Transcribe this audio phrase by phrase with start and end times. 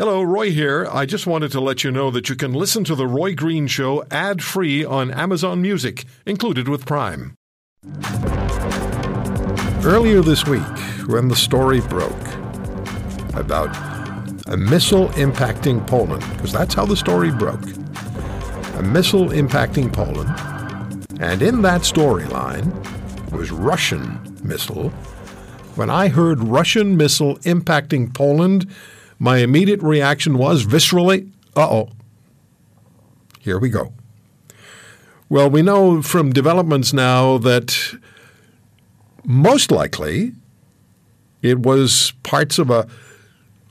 [0.00, 0.88] Hello, Roy here.
[0.90, 3.66] I just wanted to let you know that you can listen to The Roy Green
[3.66, 7.34] Show ad free on Amazon Music, included with Prime.
[9.84, 10.62] Earlier this week,
[11.06, 12.16] when the story broke
[13.34, 13.76] about
[14.46, 17.66] a missile impacting Poland, because that's how the story broke,
[18.78, 20.30] a missile impacting Poland,
[21.20, 22.72] and in that storyline
[23.32, 24.88] was Russian missile.
[25.76, 28.66] When I heard Russian missile impacting Poland,
[29.20, 31.90] my immediate reaction was viscerally, uh oh.
[33.38, 33.92] Here we go.
[35.28, 37.94] Well, we know from developments now that
[39.24, 40.32] most likely
[41.42, 42.88] it was parts of a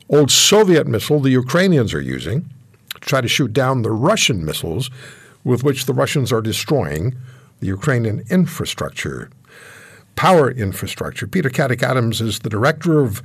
[0.08, 2.50] old Soviet missile the Ukrainians are using
[2.94, 4.90] to try to shoot down the Russian missiles
[5.44, 7.16] with which the Russians are destroying
[7.60, 9.30] the Ukrainian infrastructure,
[10.16, 11.26] power infrastructure.
[11.28, 13.24] Peter Caddick Adams is the director of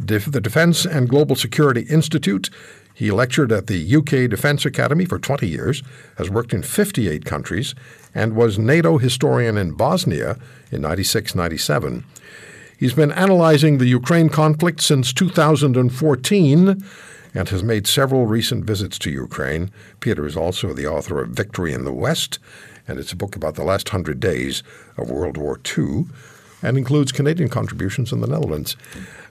[0.00, 2.50] the Defense and Global Security Institute.
[2.94, 5.82] He lectured at the UK Defence Academy for 20 years,
[6.18, 7.74] has worked in 58 countries,
[8.14, 10.38] and was NATO historian in Bosnia
[10.70, 12.04] in 96 97.
[12.78, 16.84] He's been analyzing the Ukraine conflict since 2014
[17.34, 19.70] and has made several recent visits to Ukraine.
[20.00, 22.38] Peter is also the author of Victory in the West,
[22.88, 24.62] and it's a book about the last hundred days
[24.96, 26.06] of World War II
[26.62, 28.76] and includes Canadian contributions in the Netherlands.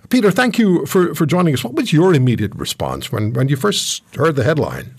[0.09, 1.63] Peter, thank you for, for joining us.
[1.63, 4.95] What was your immediate response when, when you first heard the headline?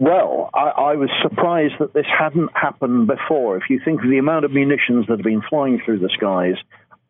[0.00, 3.56] Well, I, I, was surprised that this hadn't happened before.
[3.56, 6.56] If you think of the amount of munitions that have been flying through the skies,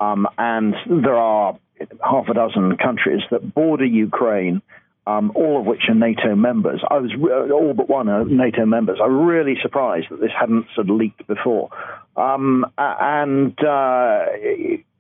[0.01, 1.59] um, and there are
[2.05, 4.61] half a dozen countries that border Ukraine,
[5.07, 6.83] um, all of which are NATO members.
[6.89, 7.11] I was
[7.53, 8.99] all but one are NATO members.
[9.03, 11.71] I'm really surprised that this hadn't sort of leaked before.
[12.17, 14.27] Um, and uh,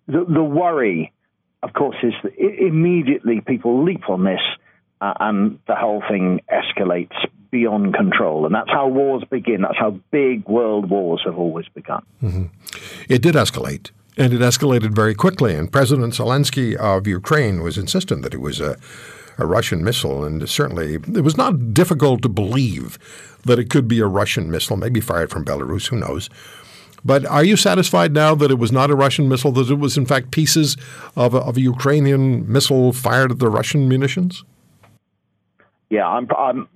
[0.06, 1.12] the, the worry,
[1.62, 4.41] of course, is that immediately people leap on this
[5.00, 7.14] uh, and the whole thing escalates
[7.50, 8.46] beyond control.
[8.46, 9.62] And that's how wars begin.
[9.62, 12.05] That's how big world wars have always begun.
[12.23, 12.45] Mm-hmm.
[13.08, 13.90] It did escalate.
[14.17, 15.55] And it escalated very quickly.
[15.55, 18.77] And President Zelensky of Ukraine was insistent that it was a,
[19.39, 20.24] a Russian missile.
[20.24, 22.98] And certainly it was not difficult to believe
[23.45, 26.30] that it could be a Russian missile, maybe fired from Belarus, who knows.
[27.04, 29.96] But are you satisfied now that it was not a Russian missile, that it was
[29.98, 30.76] in fact pieces
[31.16, 34.44] of a, of a Ukrainian missile fired at the Russian munitions?
[35.90, 36.68] Yeah, I'm, I'm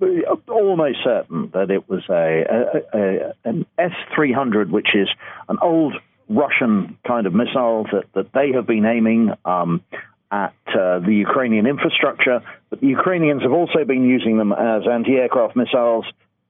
[0.47, 5.09] almost certain that it was a, a, a an S three hundred, which is
[5.49, 5.95] an old
[6.29, 9.83] Russian kind of missile that, that they have been aiming um,
[10.31, 12.41] at uh, the Ukrainian infrastructure.
[12.69, 16.05] But the Ukrainians have also been using them as anti aircraft missiles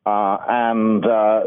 [0.06, 1.44] uh, and uh,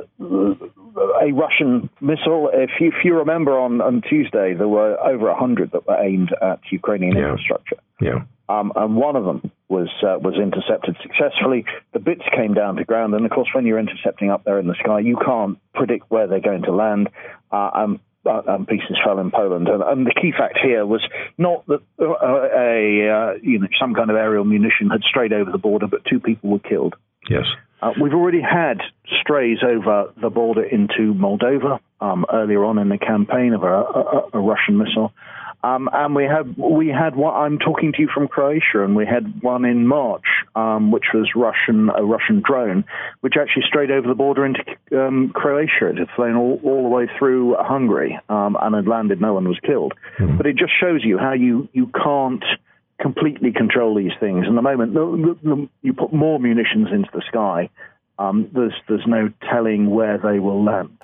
[0.97, 2.51] a Russian missile.
[2.53, 6.35] If you, if you remember on, on Tuesday, there were over 100 that were aimed
[6.41, 7.31] at Ukrainian yeah.
[7.31, 7.77] infrastructure.
[8.01, 8.25] Yeah.
[8.49, 11.65] Um, and one of them was uh, was intercepted successfully.
[11.93, 14.67] The bits came down to ground, and of course, when you're intercepting up there in
[14.67, 17.09] the sky, you can't predict where they're going to land.
[17.51, 19.69] Uh, and uh, and pieces fell in Poland.
[19.69, 21.03] And, and, the key fact here was
[21.39, 25.51] not that uh, a uh, you know some kind of aerial munition had strayed over
[25.51, 26.95] the border, but two people were killed.
[27.29, 27.45] Yes.
[27.81, 28.81] Uh, we've already had
[29.21, 34.29] strays over the border into Moldova um, earlier on in the campaign of a, a,
[34.35, 35.13] a Russian missile.
[35.65, 37.35] Um, and we had we had one.
[37.35, 40.25] I'm talking to you from Croatia, and we had one in March,
[40.57, 42.85] um, which was Russian a Russian drone,
[43.21, 44.61] which actually strayed over the border into
[44.93, 45.91] um, Croatia.
[45.91, 49.21] It had flown all, all the way through Hungary um, and had landed.
[49.21, 50.37] No one was killed, mm-hmm.
[50.37, 52.45] but it just shows you how you you can't
[53.03, 54.47] completely control these things.
[54.47, 57.69] And the moment the, the, you put more munitions into the sky,
[58.19, 60.97] um, there's there's no telling where they will land.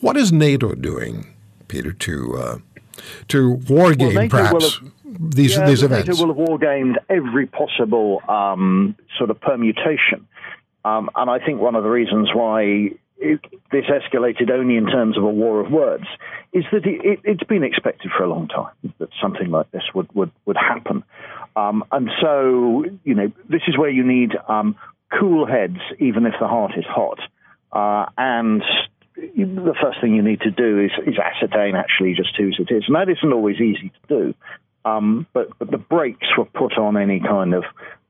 [0.00, 1.26] What is NATO doing,
[1.68, 2.58] Peter, to uh,
[3.28, 6.08] to war game well, perhaps have, these yeah, these events?
[6.08, 10.26] NATO will have war gamed every possible um, sort of permutation.
[10.84, 12.90] Um, and I think one of the reasons why
[13.22, 13.40] it,
[13.70, 16.04] this escalated only in terms of a war of words
[16.52, 20.12] is that it, has been expected for a long time that something like this would,
[20.14, 21.04] would, would happen.
[21.56, 24.76] Um, and so, you know, this is where you need um,
[25.18, 27.20] cool heads, even if the heart is hot.
[27.72, 28.62] Uh, and
[29.14, 32.84] the first thing you need to do is, is, ascertain actually just whose it is.
[32.86, 34.34] And that isn't always easy to do.
[34.84, 37.64] Um, but, but the brakes were put on any kind of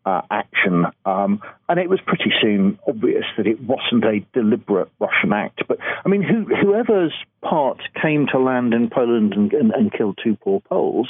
[0.05, 0.87] uh, action.
[1.05, 5.63] Um, and it was pretty soon obvious that it wasn't a deliberate Russian act.
[5.69, 10.19] But I mean, who, whoever's part came to land in Poland and, and, and killed
[10.23, 11.09] two poor Poles,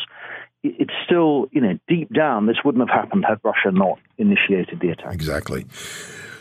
[0.63, 4.81] it, it's still, you know, deep down, this wouldn't have happened had Russia not initiated
[4.81, 5.15] the attack.
[5.15, 5.67] Exactly.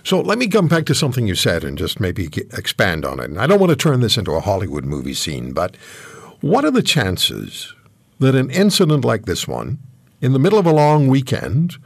[0.03, 3.29] So let me come back to something you said and just maybe expand on it.
[3.29, 5.75] And I don't want to turn this into a Hollywood movie scene, but
[6.41, 7.75] what are the chances
[8.17, 9.79] that an incident like this one,
[10.21, 11.77] in the middle of a long weekend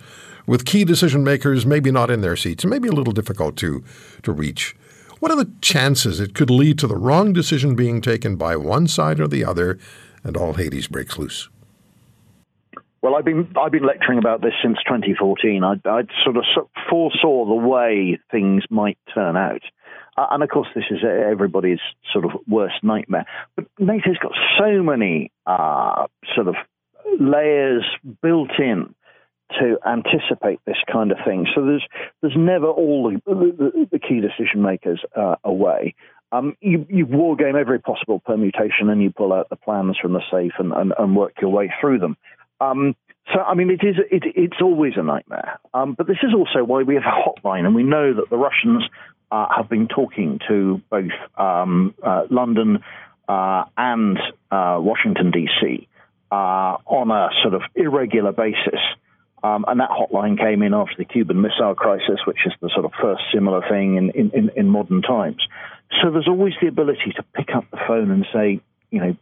[0.47, 3.83] with key decision makers maybe not in their seats maybe a little difficult to,
[4.24, 4.75] to reach.
[5.19, 8.88] What are the chances it could lead to the wrong decision being taken by one
[8.88, 9.80] side or the other
[10.24, 11.50] and all Hades breaks loose?
[13.01, 15.63] Well, I've been I've been lecturing about this since 2014.
[15.63, 16.44] I, I sort of
[16.89, 19.62] foresaw the way things might turn out,
[20.18, 21.80] uh, and of course, this is everybody's
[22.12, 23.25] sort of worst nightmare.
[23.56, 26.56] But NATO's got so many uh, sort of
[27.19, 27.86] layers
[28.24, 28.95] built in
[29.59, 31.47] to anticipate this kind of thing.
[31.56, 31.86] So there's
[32.21, 35.95] there's never all the, the, the key decision makers uh, away.
[36.31, 40.13] Um, you, you war game every possible permutation and you pull out the plans from
[40.13, 42.18] the safe and, and, and work your way through them.
[42.59, 42.95] Um,
[43.33, 45.59] so, I mean, it is it, it's always a nightmare.
[45.74, 48.38] Um, but this is also why we have a hotline, and we know that the
[48.38, 48.83] Russians
[49.31, 52.83] uh, have been talking to both um, uh, London
[53.27, 54.18] uh, and
[54.51, 55.88] uh, Washington D.C.
[56.31, 58.80] Uh, on a sort of irregular basis
[59.45, 62.86] um, and that hotline came in after the Cuban Missile Crisis, which is the sort
[62.86, 65.45] of first similar thing in, in, in modern times.
[66.01, 68.59] So there's always the ability to pick up the phone and say,
[68.89, 69.15] you know,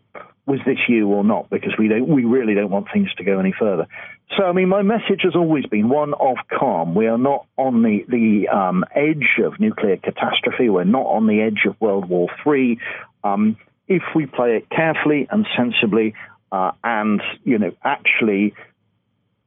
[0.45, 1.49] was this you or not?
[1.49, 3.85] Because we don't, we really don't want things to go any further.
[4.37, 6.95] So, I mean, my message has always been one of calm.
[6.95, 10.69] We are not on the the um, edge of nuclear catastrophe.
[10.69, 12.79] We're not on the edge of World War III.
[13.23, 16.15] Um, if we play it carefully and sensibly,
[16.51, 18.53] uh, and you know, actually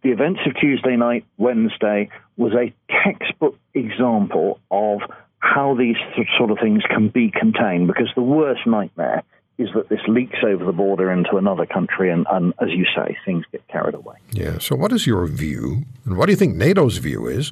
[0.07, 2.73] the events of Tuesday night, Wednesday, was a
[3.03, 5.01] textbook example of
[5.41, 5.97] how these
[6.39, 9.25] sort of things can be contained because the worst nightmare
[9.59, 13.17] is that this leaks over the border into another country and, and, as you say,
[13.25, 14.17] things get carried away.
[14.31, 14.59] Yeah.
[14.59, 17.51] So, what is your view, and what do you think NATO's view is,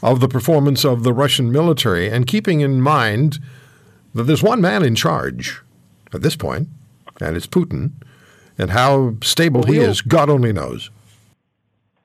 [0.00, 3.40] of the performance of the Russian military, and keeping in mind
[4.14, 5.62] that there's one man in charge
[6.14, 6.68] at this point,
[7.20, 7.92] and it's Putin,
[8.56, 10.90] and how stable well, he is, God only knows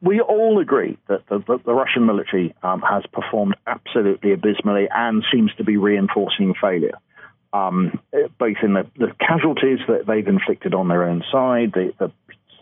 [0.04, 5.52] we all agree that the, the, Russian military um, has performed absolutely abysmally and seems
[5.56, 6.98] to be reinforcing failure,
[7.54, 8.00] um,
[8.38, 12.12] both in the, the, casualties that they've inflicted on their own side, the, the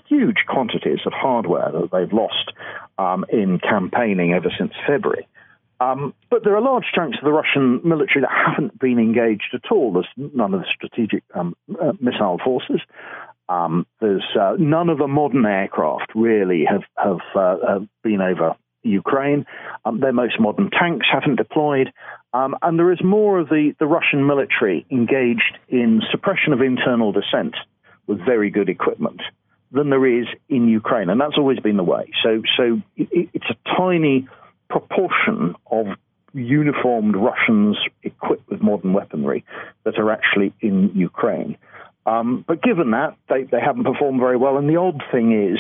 [0.08, 2.54] huge quantities of hardware that they've lost
[3.00, 5.28] um, in campaigning ever since February.
[5.80, 9.72] Um, but there are large chunks of the Russian military that haven't been engaged at
[9.72, 9.94] all.
[9.94, 12.82] There's none of the strategic um, uh, missile forces.
[13.52, 18.56] Um, there's uh, none of the modern aircraft really have have, uh, have been over
[18.84, 19.46] Ukraine.
[19.84, 21.92] Um, their most modern tanks haven't deployed,
[22.34, 27.12] um, and there is more of the, the Russian military engaged in suppression of internal
[27.12, 27.56] dissent
[28.08, 29.22] with very good equipment
[29.74, 32.10] than there is in Ukraine, and that's always been the way.
[32.24, 34.30] So, so it, it's a tiny
[34.70, 35.88] proportion of
[36.34, 39.44] uniformed Russians equipped with modern weaponry
[39.84, 41.58] that are actually in Ukraine.
[42.06, 44.58] Um, but given that, they, they haven't performed very well.
[44.58, 45.60] And the odd thing is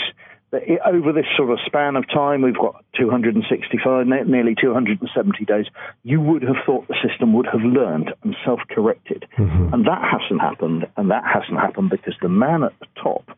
[0.52, 5.66] that it, over this sort of span of time, we've got 265, nearly 270 days,
[6.04, 9.26] you would have thought the system would have learned and self corrected.
[9.38, 9.74] Mm-hmm.
[9.74, 10.88] And that hasn't happened.
[10.98, 13.30] And that hasn't happened because the man at the top,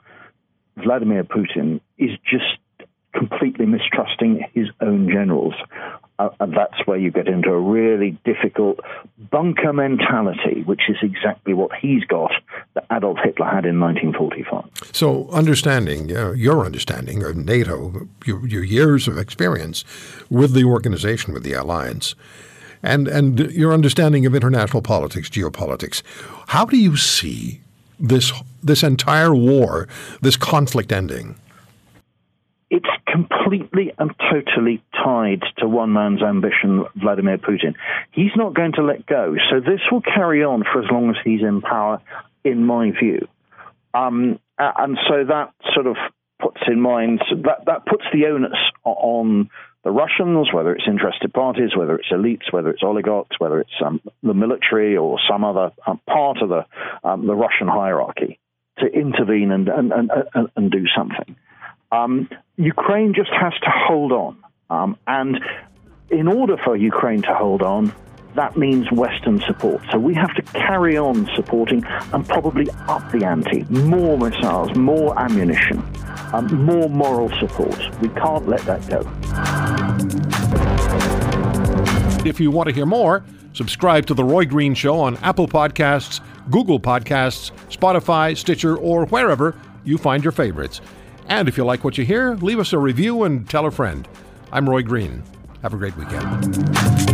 [0.77, 2.57] Vladimir Putin, is just
[3.13, 5.53] completely mistrusting his own generals.
[6.19, 8.79] Uh, and that's where you get into a really difficult
[9.31, 12.31] bunker mentality, which is exactly what he's got
[12.73, 14.95] that Adolf Hitler had in 1945.
[14.95, 19.85] So, understanding, uh, your understanding of NATO, your, your years of experience
[20.29, 22.15] with the organization, with the alliance,
[22.81, 26.01] and, and your understanding of international politics, geopolitics,
[26.47, 27.61] how do you see
[27.99, 29.87] this, this entire war,
[30.21, 31.35] this conflict ending?
[32.73, 37.75] it's completely and totally tied to one man's ambition, Vladimir Putin.
[38.09, 39.35] He's not going to let go.
[39.51, 42.01] So this will carry on for as long as he's in power,
[42.43, 43.27] in my view.
[43.93, 45.95] Um, and so that sort of
[46.41, 49.49] puts in mind that that puts the onus on
[49.83, 54.01] the Russians, whether it's interested parties, whether it's elites, whether it's oligarchs, whether it's um,
[54.21, 56.65] the military or some other um, part of the
[57.03, 58.39] um, the Russian hierarchy,
[58.79, 61.35] to intervene and and, and, and do something.
[61.91, 64.37] Um, Ukraine just has to hold on.
[64.69, 65.39] Um, and
[66.09, 67.93] in order for Ukraine to hold on,
[68.35, 69.81] that means Western support.
[69.91, 73.63] So we have to carry on supporting and probably up the ante.
[73.69, 75.83] More missiles, more ammunition,
[76.33, 77.77] um, more moral support.
[78.01, 79.01] We can't let that go.
[82.27, 83.23] If you want to hear more,
[83.53, 89.55] subscribe to The Roy Green Show on Apple Podcasts, Google Podcasts, Spotify, Stitcher, or wherever
[89.83, 90.81] you find your favorites.
[91.27, 94.07] And if you like what you hear, leave us a review and tell a friend.
[94.51, 95.23] I'm Roy Green.
[95.61, 97.12] Have a great weekend.